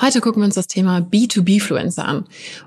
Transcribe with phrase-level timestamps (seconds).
[0.00, 2.24] Heute gucken wir uns das Thema B2B-Fluencer an.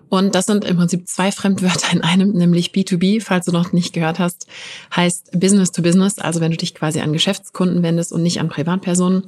[0.09, 3.93] Und das sind im Prinzip zwei Fremdwörter in einem, nämlich B2B, falls du noch nicht
[3.93, 4.47] gehört hast,
[4.93, 8.49] heißt Business to Business, also wenn du dich quasi an Geschäftskunden wendest und nicht an
[8.49, 9.23] Privatpersonen.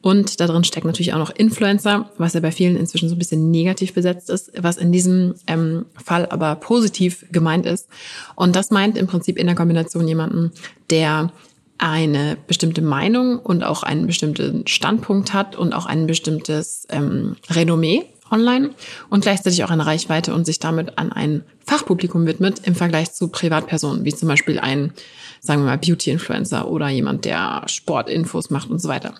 [0.00, 3.18] Und da drin steckt natürlich auch noch Influencer, was ja bei vielen inzwischen so ein
[3.18, 7.88] bisschen negativ besetzt ist, was in diesem ähm, Fall aber positiv gemeint ist.
[8.36, 10.52] Und das meint im Prinzip in der Kombination jemanden,
[10.88, 11.32] der
[11.80, 18.04] eine bestimmte Meinung und auch einen bestimmten Standpunkt hat und auch ein bestimmtes ähm, Renommee
[18.30, 18.70] online
[19.08, 23.28] und gleichzeitig auch eine Reichweite und sich damit an ein Fachpublikum widmet im Vergleich zu
[23.28, 24.92] Privatpersonen, wie zum Beispiel ein,
[25.40, 29.14] sagen wir mal, Beauty-Influencer oder jemand, der Sportinfos macht und so weiter.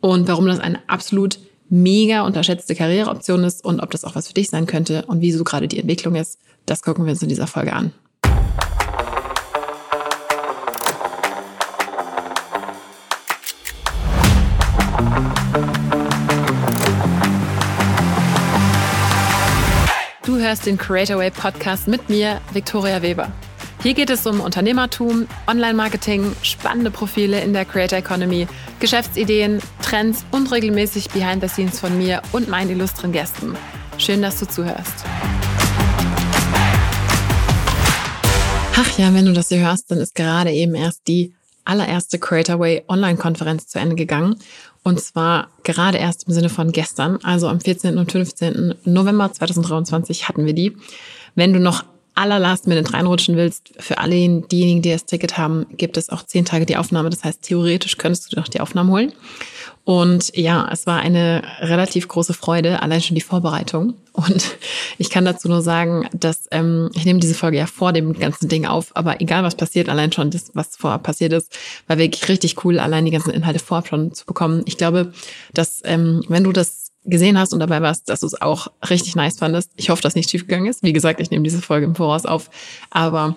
[0.00, 1.38] Und warum das eine absolut
[1.68, 5.44] mega unterschätzte Karriereoption ist und ob das auch was für dich sein könnte und wieso
[5.44, 7.92] gerade die Entwicklung ist, das gucken wir uns in dieser Folge an.
[20.46, 23.32] Hörst den Creatorway Podcast mit mir, Victoria Weber.
[23.82, 28.46] Hier geht es um Unternehmertum, Online-Marketing, spannende Profile in der Creator Economy,
[28.78, 33.56] Geschäftsideen, Trends und regelmäßig Behind the Scenes von mir und meinen illustren Gästen.
[33.98, 35.04] Schön, dass du zuhörst.
[38.76, 41.34] Ach ja, wenn du das hier hörst, dann ist gerade eben erst die
[41.64, 44.36] allererste Creatorway Online-Konferenz zu Ende geganung.
[44.86, 47.98] Und zwar gerade erst im Sinne von gestern, also am 14.
[47.98, 48.72] und 15.
[48.84, 50.76] November 2023 hatten wir die.
[51.34, 51.82] Wenn du noch
[52.16, 56.24] aller Last Minute reinrutschen willst, für alle diejenigen, die das Ticket haben, gibt es auch
[56.24, 57.10] zehn Tage die Aufnahme.
[57.10, 59.12] Das heißt, theoretisch könntest du noch die Aufnahmen holen.
[59.84, 63.94] Und ja, es war eine relativ große Freude, allein schon die Vorbereitung.
[64.12, 64.56] Und
[64.98, 68.48] ich kann dazu nur sagen, dass ähm, ich nehme diese Folge ja vor dem ganzen
[68.48, 71.56] Ding auf, aber egal was passiert, allein schon das, was vorab passiert ist,
[71.86, 74.62] war wirklich richtig cool, allein die ganzen Inhalte vorab schon zu bekommen.
[74.64, 75.12] Ich glaube,
[75.54, 79.16] dass ähm, wenn du das gesehen hast und dabei warst, dass du es auch richtig
[79.16, 79.70] nice fandest.
[79.76, 80.82] Ich hoffe, dass nicht schief gegangen ist.
[80.82, 82.50] Wie gesagt, ich nehme diese Folge im Voraus auf,
[82.90, 83.36] aber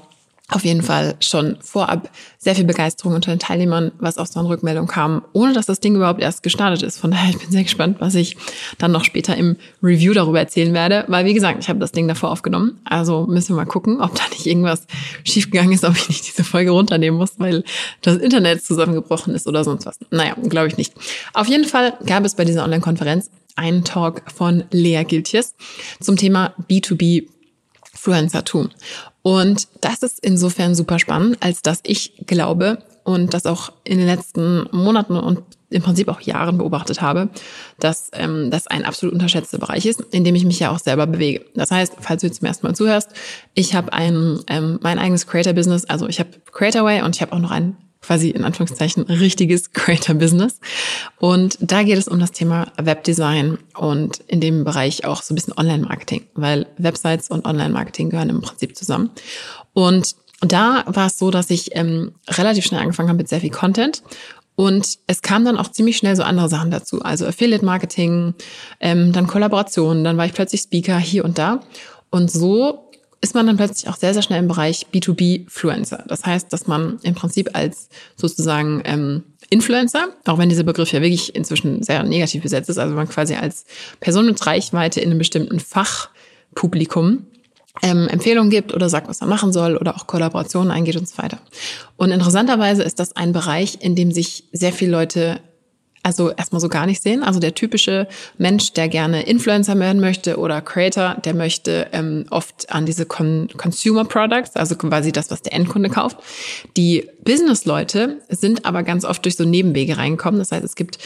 [0.52, 2.10] auf jeden Fall schon vorab
[2.40, 5.80] sehr viel Begeisterung unter den Teilnehmern, was aus so einer Rückmeldung kam, ohne dass das
[5.80, 6.98] Ding überhaupt erst gestartet ist.
[6.98, 8.36] Von daher, ich bin sehr gespannt, was ich
[8.80, 12.08] dann noch später im Review darüber erzählen werde, weil wie gesagt, ich habe das Ding
[12.08, 12.80] davor aufgenommen.
[12.84, 14.88] Also müssen wir mal gucken, ob da nicht irgendwas
[15.24, 17.64] schiefgegangen ist, ob ich nicht diese Folge runternehmen muss, weil
[18.02, 20.00] das Internet zusammengebrochen ist oder sonst was.
[20.10, 20.94] Naja, glaube ich nicht.
[21.34, 25.56] Auf jeden Fall gab es bei dieser Online-Konferenz einen Talk von Lea Giltjes
[26.00, 27.28] zum Thema B2B
[28.00, 28.70] Influencertum.
[29.22, 34.08] Und das ist insofern super spannend, als dass ich glaube und das auch in den
[34.08, 37.30] letzten Monaten und im Prinzip auch Jahren beobachtet habe,
[37.80, 41.06] dass ähm, das ein absolut unterschätzter Bereich ist, in dem ich mich ja auch selber
[41.08, 41.46] bewege.
[41.56, 43.10] Das heißt, falls du jetzt zum ersten Mal zuhörst,
[43.54, 47.40] ich habe ein ähm, mein eigenes Creator-Business, also ich habe Creatorway und ich habe auch
[47.40, 47.78] noch ein
[48.10, 50.60] quasi in Anführungszeichen richtiges Creator-Business.
[51.20, 55.36] Und da geht es um das Thema Webdesign und in dem Bereich auch so ein
[55.36, 59.12] bisschen Online-Marketing, weil Websites und Online-Marketing gehören im Prinzip zusammen.
[59.74, 63.52] Und da war es so, dass ich ähm, relativ schnell angefangen habe mit sehr viel
[63.52, 64.02] Content
[64.56, 67.04] und es kam dann auch ziemlich schnell so andere Sachen dazu.
[67.04, 68.34] Also Affiliate Marketing,
[68.80, 71.60] ähm, dann Kollaborationen, dann war ich plötzlich Speaker hier und da.
[72.10, 72.89] Und so
[73.22, 76.04] ist man dann plötzlich auch sehr, sehr schnell im Bereich B2B-Fluencer.
[76.08, 81.02] Das heißt, dass man im Prinzip als sozusagen ähm, Influencer, auch wenn dieser Begriff ja
[81.02, 83.66] wirklich inzwischen sehr negativ besetzt ist, also man quasi als
[84.00, 87.26] Person mit Reichweite in einem bestimmten Fachpublikum
[87.82, 91.18] ähm, Empfehlungen gibt oder sagt, was man machen soll oder auch Kollaborationen eingeht und so
[91.22, 91.40] weiter.
[91.98, 95.42] Und interessanterweise ist das ein Bereich, in dem sich sehr viele Leute
[96.10, 97.24] also erstmal so gar nicht sehen.
[97.24, 98.08] Also der typische
[98.40, 103.48] Mensch, der gerne Influencer werden möchte oder Creator, der möchte ähm, oft an diese Con
[103.56, 106.18] Consumer Products, also quasi das, was der Endkunde kauft.
[106.76, 110.40] Die Business-Leute sind aber ganz oft durch so Nebenwege reingekommen.
[110.40, 110.98] Das heißt, es gibt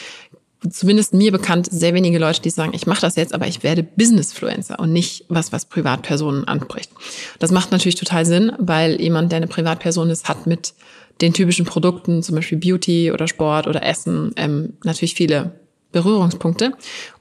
[0.70, 3.84] zumindest mir bekannt sehr wenige Leute, die sagen, ich mache das jetzt, aber ich werde
[3.84, 6.92] Businessfluencer und nicht was, was Privatpersonen anspricht.
[7.40, 10.74] Das macht natürlich total Sinn, weil jemand, der eine Privatperson ist, hat mit
[11.22, 15.54] den typischen Produkten, zum Beispiel Beauty oder Sport oder Essen, ähm, natürlich viele
[15.94, 16.74] Berührungspunkte.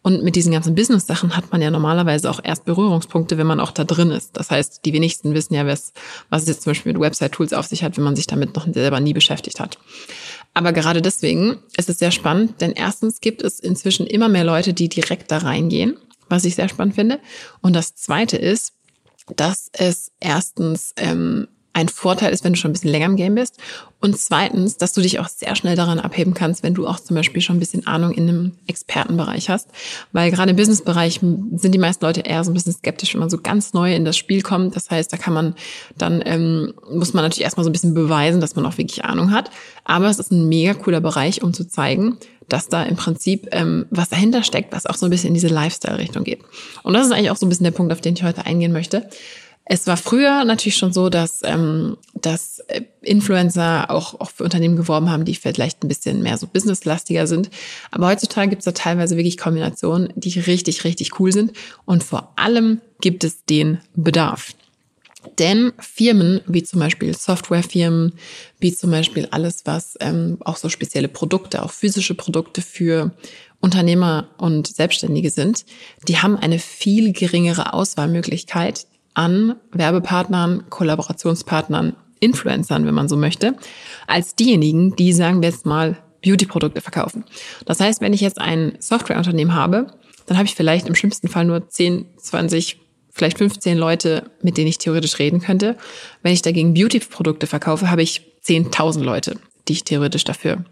[0.02, 3.70] Und mit diesen ganzen Business-Sachen hat man ja normalerweise auch erst Berührungspunkte, wenn man auch
[3.70, 4.36] da drin ist.
[4.36, 5.92] Das heißt, die wenigsten wissen ja, was,
[6.30, 8.66] was es jetzt zum Beispiel mit Website-Tools auf sich hat, wenn man sich damit noch
[8.72, 9.78] selber nie beschäftigt hat.
[10.54, 14.74] Aber gerade deswegen ist es sehr spannend, denn erstens gibt es inzwischen immer mehr Leute,
[14.74, 15.96] die direkt da reingehen,
[16.28, 17.20] was ich sehr spannend finde.
[17.60, 18.72] Und das Zweite ist,
[19.36, 23.34] dass es erstens ähm, ein Vorteil ist, wenn du schon ein bisschen länger im Game
[23.34, 23.58] bist.
[24.00, 27.16] Und zweitens, dass du dich auch sehr schnell daran abheben kannst, wenn du auch zum
[27.16, 29.68] Beispiel schon ein bisschen Ahnung in einem Expertenbereich hast.
[30.12, 33.30] Weil gerade im Businessbereich sind die meisten Leute eher so ein bisschen skeptisch, wenn man
[33.30, 34.76] so ganz neu in das Spiel kommt.
[34.76, 35.54] Das heißt, da kann man
[35.96, 39.30] dann, ähm, muss man natürlich erstmal so ein bisschen beweisen, dass man auch wirklich Ahnung
[39.30, 39.50] hat.
[39.84, 42.18] Aber es ist ein mega cooler Bereich, um zu zeigen,
[42.48, 45.48] dass da im Prinzip ähm, was dahinter steckt, was auch so ein bisschen in diese
[45.48, 46.40] Lifestyle-Richtung geht.
[46.82, 48.72] Und das ist eigentlich auch so ein bisschen der Punkt, auf den ich heute eingehen
[48.72, 49.08] möchte.
[49.64, 54.76] Es war früher natürlich schon so, dass, ähm, dass äh, Influencer auch, auch für Unternehmen
[54.76, 57.48] geworben haben, die vielleicht ein bisschen mehr so businesslastiger sind.
[57.90, 61.52] Aber heutzutage gibt es da teilweise wirklich Kombinationen, die richtig, richtig cool sind.
[61.84, 64.52] Und vor allem gibt es den Bedarf.
[65.38, 68.14] Denn Firmen, wie zum Beispiel Softwarefirmen,
[68.58, 73.12] wie zum Beispiel alles, was ähm, auch so spezielle Produkte, auch physische Produkte für
[73.60, 75.64] Unternehmer und Selbstständige sind,
[76.08, 83.56] die haben eine viel geringere Auswahlmöglichkeit an Werbepartnern, Kollaborationspartnern, Influencern, wenn man so möchte,
[84.06, 87.24] als diejenigen, die, sagen wir jetzt mal, Beauty-Produkte verkaufen.
[87.66, 89.88] Das heißt, wenn ich jetzt ein Softwareunternehmen habe,
[90.26, 92.78] dann habe ich vielleicht im schlimmsten Fall nur 10, 20,
[93.10, 95.76] vielleicht 15 Leute, mit denen ich theoretisch reden könnte.
[96.22, 99.36] Wenn ich dagegen Beauty-Produkte verkaufe, habe ich 10.000 Leute,
[99.68, 100.64] die ich theoretisch dafür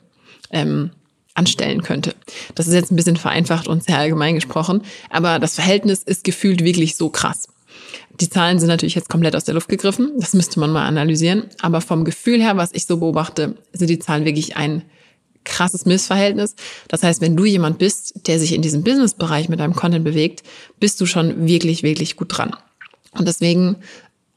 [0.50, 0.90] ähm,
[1.34, 2.14] anstellen könnte.
[2.54, 6.64] Das ist jetzt ein bisschen vereinfacht und sehr allgemein gesprochen, aber das Verhältnis ist gefühlt
[6.64, 7.48] wirklich so krass.
[8.20, 10.12] Die Zahlen sind natürlich jetzt komplett aus der Luft gegriffen.
[10.18, 11.44] Das müsste man mal analysieren.
[11.60, 14.82] Aber vom Gefühl her, was ich so beobachte, sind die Zahlen wirklich ein
[15.44, 16.54] krasses Missverhältnis.
[16.88, 20.42] Das heißt, wenn du jemand bist, der sich in diesem Business-Bereich mit deinem Content bewegt,
[20.78, 22.54] bist du schon wirklich, wirklich gut dran.
[23.12, 23.76] Und deswegen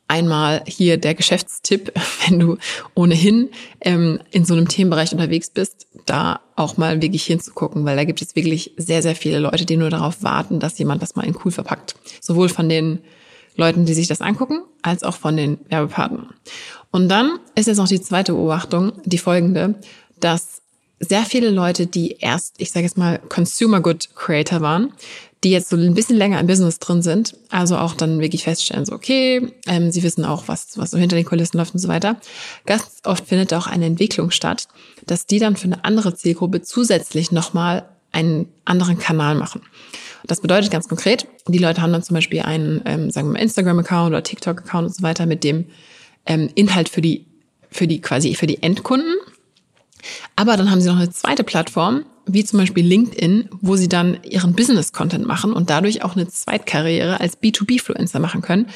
[0.07, 1.91] einmal hier der Geschäftstipp,
[2.27, 2.57] wenn du
[2.95, 3.49] ohnehin
[3.81, 8.21] ähm, in so einem Themenbereich unterwegs bist, da auch mal wirklich hinzugucken, weil da gibt
[8.21, 11.35] es wirklich sehr, sehr viele Leute, die nur darauf warten, dass jemand das mal in
[11.43, 11.95] cool verpackt.
[12.21, 12.99] Sowohl von den
[13.55, 16.33] Leuten, die sich das angucken, als auch von den Werbepartnern.
[16.91, 19.75] Und dann ist jetzt noch die zweite Beobachtung, die folgende,
[20.19, 20.61] dass
[20.99, 24.93] sehr viele Leute, die erst, ich sage jetzt mal, Consumer Good Creator waren,
[25.43, 28.85] die jetzt so ein bisschen länger im Business drin sind, also auch dann wirklich feststellen,
[28.85, 31.89] so okay, ähm, sie wissen auch, was, was so hinter den Kulissen läuft und so
[31.89, 32.15] weiter.
[32.65, 34.67] Ganz oft findet auch eine Entwicklung statt,
[35.05, 39.61] dass die dann für eine andere Zielgruppe zusätzlich nochmal einen anderen Kanal machen.
[40.27, 43.41] Das bedeutet ganz konkret, die Leute haben dann zum Beispiel einen, ähm, sagen wir mal,
[43.41, 45.65] Instagram-Account oder TikTok-Account und so weiter mit dem
[46.25, 47.25] ähm, Inhalt für die,
[47.69, 49.15] für die quasi für die Endkunden.
[50.35, 54.17] Aber dann haben sie noch eine zweite Plattform, wie zum Beispiel LinkedIn, wo sie dann
[54.23, 58.67] ihren Business-Content machen und dadurch auch eine Zweitkarriere als B2B-Fluencer machen können,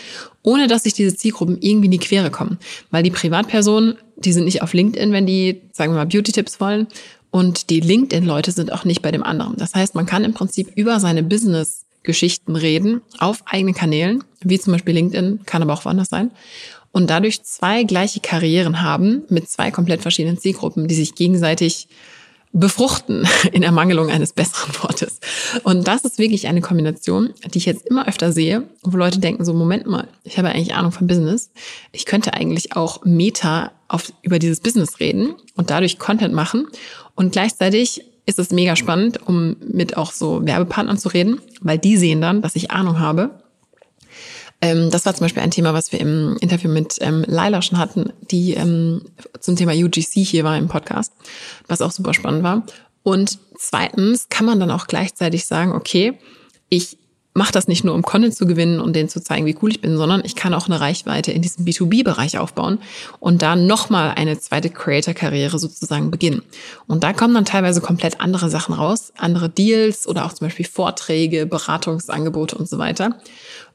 [0.44, 2.58] ohne dass sich diese Zielgruppen irgendwie in die Quere kommen.
[2.92, 6.88] Weil die Privatpersonen, die sind nicht auf LinkedIn, wenn die, sagen wir mal, Beauty-Tipps wollen,
[7.32, 9.56] und die LinkedIn-Leute sind auch nicht bei dem anderen.
[9.58, 14.74] Das heißt, man kann im Prinzip über seine Business-Geschichten reden auf eigenen Kanälen, wie zum
[14.74, 16.32] Beispiel LinkedIn, kann aber auch woanders sein.
[16.92, 21.88] Und dadurch zwei gleiche Karrieren haben mit zwei komplett verschiedenen Zielgruppen, die sich gegenseitig
[22.54, 25.20] befruchten in Ermangelung eines besseren Wortes.
[25.64, 29.46] Und das ist wirklich eine Kombination, die ich jetzt immer öfter sehe, wo Leute denken
[29.46, 31.52] so, Moment mal, ich habe eigentlich Ahnung von Business.
[31.92, 36.68] Ich könnte eigentlich auch Meta auf, über dieses Business reden und dadurch Content machen.
[37.18, 41.98] Und gleichzeitig ist es mega spannend, um mit auch so Werbepartnern zu reden, weil die
[41.98, 43.32] sehen dann, dass ich Ahnung habe
[44.62, 47.78] ähm, das war zum Beispiel ein Thema, was wir im Interview mit ähm, Laila schon
[47.78, 49.04] hatten, die ähm,
[49.40, 51.14] zum Thema UGC hier war im Podcast,
[51.68, 52.64] was auch super spannend war.
[53.04, 56.18] Und zweitens kann man dann auch gleichzeitig sagen, okay,
[56.70, 56.98] ich
[57.38, 59.80] mache das nicht nur, um Content zu gewinnen und denen zu zeigen, wie cool ich
[59.80, 62.80] bin, sondern ich kann auch eine Reichweite in diesem B2B-Bereich aufbauen
[63.20, 66.42] und da nochmal eine zweite Creator-Karriere sozusagen beginnen.
[66.88, 70.66] Und da kommen dann teilweise komplett andere Sachen raus, andere Deals oder auch zum Beispiel
[70.66, 73.20] Vorträge, Beratungsangebote und so weiter.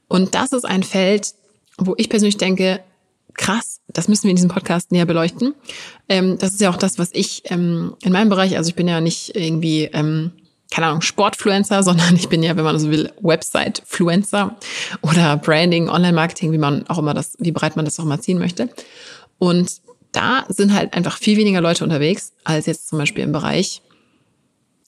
[0.09, 1.35] Und das ist ein Feld,
[1.79, 2.81] wo ich persönlich denke,
[3.35, 5.55] krass, das müssen wir in diesem Podcast näher beleuchten.
[6.09, 8.89] Ähm, das ist ja auch das, was ich ähm, in meinem Bereich, also ich bin
[8.89, 10.33] ja nicht irgendwie, ähm,
[10.73, 14.57] keine Ahnung, Sportfluencer, sondern ich bin ja, wenn man so will, Website-Fluencer
[15.03, 18.39] oder Branding, Online-Marketing, wie man auch immer das, wie breit man das auch mal ziehen
[18.39, 18.71] möchte.
[19.39, 19.81] Und
[20.13, 23.83] da sind halt einfach viel weniger Leute unterwegs als jetzt zum Beispiel im Bereich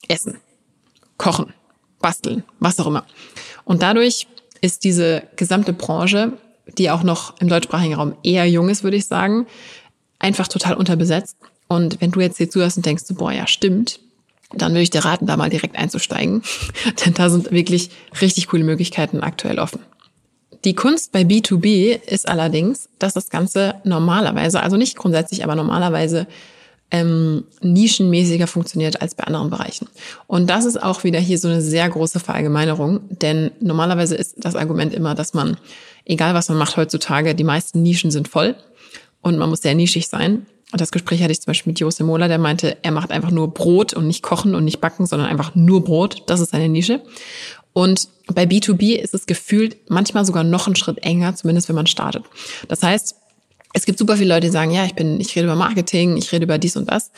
[0.07, 0.37] Essen,
[1.17, 1.53] Kochen,
[1.99, 3.05] Basteln, was auch immer.
[3.63, 4.27] Und dadurch
[4.61, 6.33] ist diese gesamte Branche,
[6.77, 9.45] die auch noch im deutschsprachigen Raum eher jung ist, würde ich sagen,
[10.19, 11.37] einfach total unterbesetzt.
[11.67, 13.99] Und wenn du jetzt hier zuhörst und denkst, boah, ja, stimmt,
[14.53, 16.43] dann würde ich dir raten, da mal direkt einzusteigen.
[17.05, 17.89] Denn da sind wirklich
[18.21, 19.79] richtig coole Möglichkeiten aktuell offen.
[20.63, 26.27] Die Kunst bei B2B ist allerdings, dass das Ganze normalerweise, also nicht grundsätzlich, aber normalerweise
[26.91, 29.87] ähm, nischenmäßiger funktioniert als bei anderen Bereichen.
[30.27, 34.55] Und das ist auch wieder hier so eine sehr große Verallgemeinerung, denn normalerweise ist das
[34.55, 35.57] Argument immer, dass man,
[36.05, 38.55] egal was man macht heutzutage, die meisten Nischen sind voll
[39.21, 40.45] und man muss sehr nischig sein.
[40.71, 43.31] Und das Gespräch hatte ich zum Beispiel mit Jose Mola, der meinte, er macht einfach
[43.31, 46.23] nur Brot und nicht kochen und nicht backen, sondern einfach nur Brot.
[46.27, 47.01] Das ist seine Nische.
[47.71, 51.87] Und bei B2B ist es gefühlt manchmal sogar noch einen Schritt enger, zumindest wenn man
[51.87, 52.23] startet.
[52.67, 53.15] Das heißt,
[53.73, 56.31] es gibt super viele Leute, die sagen, ja, ich bin, ich rede über Marketing, ich
[56.31, 57.11] rede über dies und das.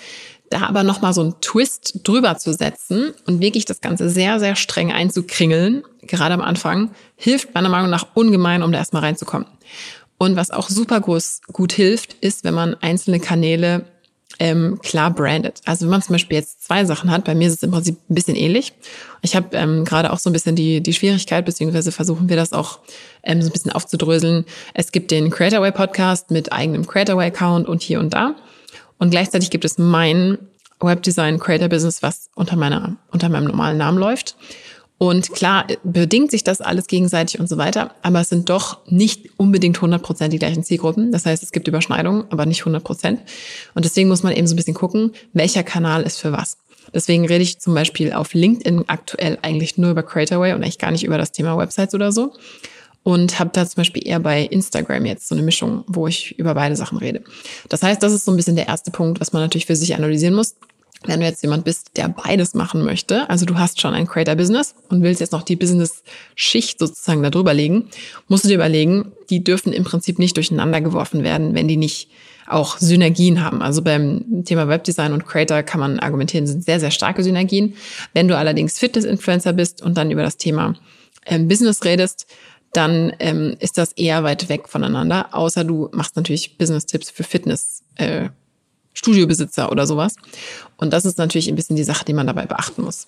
[0.50, 4.56] Da aber nochmal so einen Twist drüber zu setzen und wirklich das Ganze sehr, sehr
[4.56, 9.48] streng einzukringeln, gerade am Anfang, hilft meiner Meinung nach ungemein, um da erstmal reinzukommen.
[10.18, 13.86] Und was auch super groß, gut hilft, ist, wenn man einzelne Kanäle
[14.40, 15.62] ähm, klar branded.
[15.66, 17.98] Also wenn man zum Beispiel jetzt zwei Sachen hat, bei mir ist es im Prinzip
[18.10, 18.74] ein bisschen ähnlich.
[19.22, 22.54] Ich habe ähm, gerade auch so ein bisschen die, die Schwierigkeit, beziehungsweise versuchen wir das
[22.54, 22.80] auch
[23.24, 24.46] ähm, so ein bisschen aufzudröseln.
[24.74, 28.36] Es gibt den Creatorway Podcast mit eigenem Creatorway Account und hier und da.
[29.00, 30.38] Und gleichzeitig gibt es mein
[30.80, 34.36] Webdesign Creator Business, was unter meiner, unter meinem normalen Namen läuft.
[35.00, 39.30] Und klar, bedingt sich das alles gegenseitig und so weiter, aber es sind doch nicht
[39.38, 41.12] unbedingt 100 Prozent die gleichen Zielgruppen.
[41.12, 43.22] Das heißt, es gibt Überschneidungen, aber nicht 100 Prozent.
[43.76, 46.58] Und deswegen muss man eben so ein bisschen gucken, welcher Kanal ist für was.
[46.94, 50.92] Deswegen rede ich zum Beispiel auf LinkedIn aktuell eigentlich nur über Creatorway und eigentlich gar
[50.92, 52.34] nicht über das Thema Websites oder so.
[53.04, 56.56] Und habe da zum Beispiel eher bei Instagram jetzt so eine Mischung, wo ich über
[56.56, 57.24] beide Sachen rede.
[57.70, 59.96] Das heißt, das ist so ein bisschen der erste Punkt, was man natürlich für sich
[59.96, 60.56] analysieren muss.
[61.08, 64.76] Wenn du jetzt jemand bist, der beides machen möchte, also du hast schon ein Creator-Business
[64.90, 67.90] und willst jetzt noch die Business-Schicht sozusagen da drüber legen,
[68.28, 72.10] musst du dir überlegen, die dürfen im Prinzip nicht durcheinander geworfen werden, wenn die nicht
[72.48, 73.62] auch Synergien haben.
[73.62, 77.76] Also beim Thema Webdesign und Creator kann man argumentieren, sind sehr, sehr starke Synergien.
[78.14, 80.76] Wenn du allerdings Fitness-Influencer bist und dann über das Thema
[81.26, 82.28] ähm, Business redest,
[82.74, 87.84] dann ähm, ist das eher weit weg voneinander, außer du machst natürlich Business-Tipps für Fitness.
[87.96, 88.30] Äh,
[88.98, 90.16] Studiobesitzer oder sowas.
[90.78, 93.08] Und das ist natürlich ein bisschen die Sache, die man dabei beachten muss.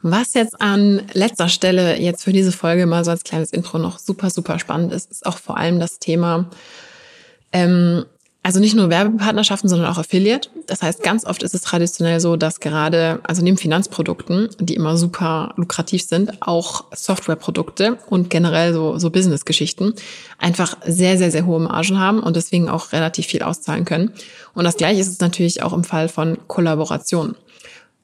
[0.00, 4.00] Was jetzt an letzter Stelle jetzt für diese Folge mal so als kleines Intro noch
[4.00, 6.50] super, super spannend ist, ist auch vor allem das Thema
[7.52, 8.04] ähm,
[8.44, 10.48] also nicht nur Werbepartnerschaften, sondern auch Affiliate.
[10.66, 14.96] Das heißt, ganz oft ist es traditionell so, dass gerade, also neben Finanzprodukten, die immer
[14.96, 19.94] super lukrativ sind, auch Softwareprodukte und generell so, so Business-Geschichten
[20.38, 24.12] einfach sehr, sehr, sehr hohe Margen haben und deswegen auch relativ viel auszahlen können.
[24.54, 27.36] Und das Gleiche ist es natürlich auch im Fall von Kollaboration.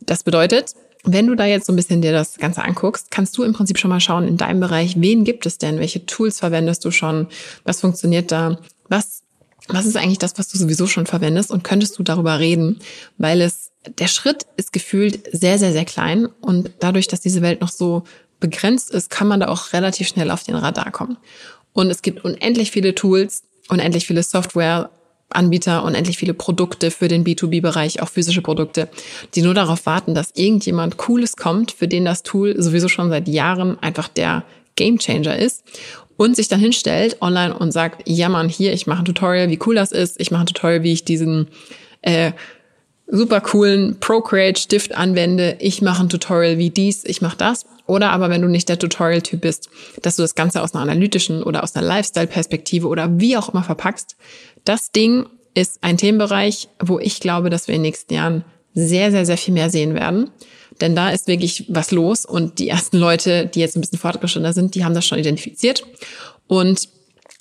[0.00, 3.42] Das bedeutet, wenn du da jetzt so ein bisschen dir das Ganze anguckst, kannst du
[3.42, 5.80] im Prinzip schon mal schauen in deinem Bereich, wen gibt es denn?
[5.80, 7.26] Welche Tools verwendest du schon?
[7.64, 8.59] Was funktioniert da?
[8.88, 9.18] Was
[9.69, 11.51] was ist eigentlich das, was du sowieso schon verwendest?
[11.51, 12.79] Und könntest du darüber reden,
[13.19, 16.27] weil es der Schritt ist gefühlt sehr sehr sehr klein.
[16.41, 18.05] Und dadurch, dass diese Welt noch so
[18.41, 21.19] begrenzt ist, kann man da auch relativ schnell auf den Radar kommen.
[21.73, 24.91] Und es gibt unendlich viele Tools, unendlich viele Software
[25.31, 28.89] Anbieter, unendlich viele Produkte für den B2B-Bereich, auch physische Produkte,
[29.35, 33.29] die nur darauf warten, dass irgendjemand Cooles kommt, für den das Tool sowieso schon seit
[33.29, 34.45] Jahren einfach der
[34.77, 35.65] Gamechanger ist
[36.19, 39.59] und sich dann hinstellt online und sagt, ja man, hier, ich mache ein Tutorial, wie
[39.65, 41.49] cool das ist, ich mache ein Tutorial, wie ich diesen
[42.03, 42.33] äh,
[43.07, 47.65] super coolen Procreate Stift anwende, ich mache ein Tutorial wie dies, ich mache das.
[47.87, 49.71] Oder aber wenn du nicht der Tutorial-Typ bist,
[50.03, 53.63] dass du das Ganze aus einer analytischen oder aus einer Lifestyle-Perspektive oder wie auch immer
[53.63, 54.17] verpackst.
[54.65, 58.45] Das Ding ist ein Themenbereich, wo ich glaube, dass wir in den nächsten Jahren
[58.87, 60.30] sehr, sehr, sehr viel mehr sehen werden.
[60.80, 64.52] Denn da ist wirklich was los und die ersten Leute, die jetzt ein bisschen fortgeschrittener
[64.52, 65.85] sind, die haben das schon identifiziert.
[66.47, 66.88] Und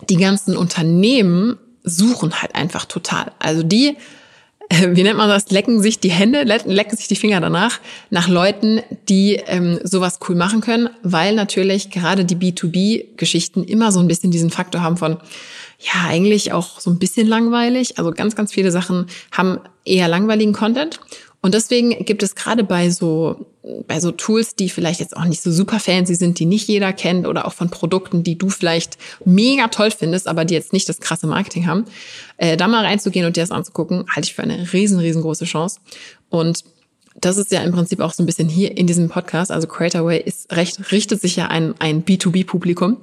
[0.09, 3.31] die ganzen Unternehmen suchen halt einfach total.
[3.39, 3.95] Also die,
[4.69, 7.79] äh, wie nennt man das, lecken sich die Hände, lecken sich die Finger danach,
[8.09, 13.99] nach Leuten, die ähm, sowas cool machen können, weil natürlich gerade die B2B-Geschichten immer so
[13.99, 15.17] ein bisschen diesen Faktor haben von,
[15.79, 17.97] ja, eigentlich auch so ein bisschen langweilig.
[17.97, 20.99] Also ganz, ganz viele Sachen haben eher langweiligen Content.
[21.41, 23.45] Und deswegen gibt es gerade bei so,
[23.87, 26.93] bei so Tools, die vielleicht jetzt auch nicht so super fancy sind, die nicht jeder
[26.93, 30.89] kennt oder auch von Produkten, die du vielleicht mega toll findest, aber die jetzt nicht
[30.89, 31.85] das krasse Marketing haben,
[32.37, 35.79] äh, da mal reinzugehen und dir das anzugucken, halte ich für eine riesen, riesengroße Chance.
[36.29, 36.63] Und
[37.19, 39.51] das ist ja im Prinzip auch so ein bisschen hier in diesem Podcast.
[39.51, 42.97] Also Creatorway ist recht, richtet sich ja ein, ein B2B-Publikum.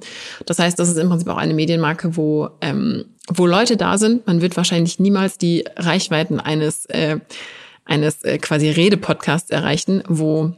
[0.45, 4.25] Das heißt, das ist im Prinzip auch eine Medienmarke, wo, ähm, wo Leute da sind.
[4.25, 7.17] Man wird wahrscheinlich niemals die Reichweiten eines äh,
[7.85, 10.53] eines äh, quasi Redepodcasts erreichen, wo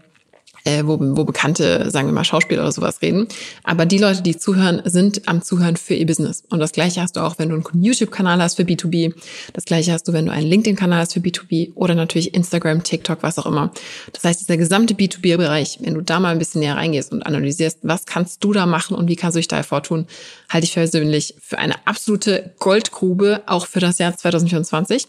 [0.67, 3.27] äh, wo, wo bekannte, sagen wir mal, Schauspieler oder sowas reden.
[3.63, 6.43] Aber die Leute, die zuhören, sind am Zuhören für ihr Business.
[6.49, 9.13] Und das gleiche hast du auch, wenn du einen YouTube-Kanal hast für B2B.
[9.53, 13.23] Das gleiche hast du, wenn du einen LinkedIn-Kanal hast für B2B oder natürlich Instagram, TikTok,
[13.23, 13.71] was auch immer.
[14.11, 17.79] Das heißt, dieser gesamte B2B-Bereich, wenn du da mal ein bisschen näher reingehst und analysierst,
[17.83, 20.05] was kannst du da machen und wie kannst du dich da hervortun,
[20.49, 25.07] halte ich persönlich für eine absolute Goldgrube, auch für das Jahr 2024.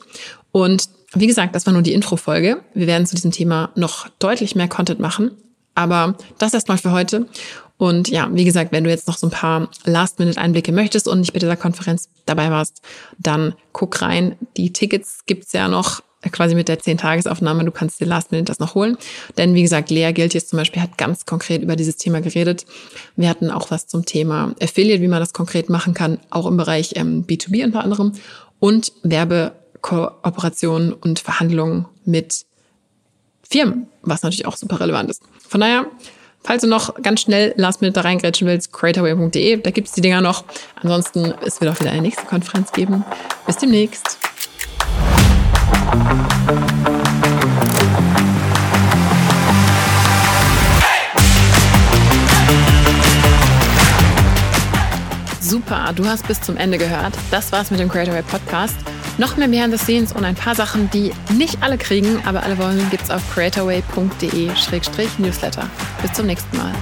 [0.52, 2.62] Und wie gesagt, das war nur die Intro-Folge.
[2.74, 5.30] Wir werden zu diesem Thema noch deutlich mehr Content machen.
[5.74, 7.26] Aber das erstmal für heute.
[7.76, 11.32] Und ja, wie gesagt, wenn du jetzt noch so ein paar Last-Minute-Einblicke möchtest und nicht
[11.32, 12.82] bei dieser Konferenz dabei warst,
[13.18, 14.36] dann guck rein.
[14.56, 17.64] Die Tickets gibt's ja noch quasi mit der 10-Tagesaufnahme.
[17.64, 18.98] Du kannst dir Last Minute das noch holen.
[19.36, 22.66] Denn wie gesagt, Lea Gilt jetzt zum Beispiel hat ganz konkret über dieses Thema geredet.
[23.14, 26.56] Wir hatten auch was zum Thema Affiliate, wie man das konkret machen kann, auch im
[26.56, 28.12] Bereich ähm, B2B unter anderem
[28.58, 32.46] und Werbe Kooperationen und Verhandlungen mit
[33.48, 35.22] Firmen, was natürlich auch super relevant ist.
[35.48, 35.86] Von daher,
[36.42, 40.20] falls du noch ganz schnell last minute da reingrätschen willst, creatorway.de, da gibt's die Dinger
[40.20, 40.44] noch.
[40.76, 43.04] Ansonsten, es wird auch wieder eine nächste Konferenz geben.
[43.46, 44.18] Bis demnächst.
[55.40, 57.14] Super, du hast bis zum Ende gehört.
[57.30, 58.76] Das war's mit dem Creatorway Podcast.
[59.18, 62.56] Noch mehr Behind the Scenes und ein paar Sachen, die nicht alle kriegen, aber alle
[62.56, 65.68] wollen, gibt's auf creatorway.de-newsletter.
[66.00, 66.72] Bis zum nächsten Mal.